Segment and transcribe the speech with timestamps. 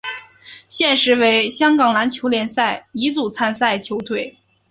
[0.67, 4.35] 现时为香港篮球联赛乙组参赛球队。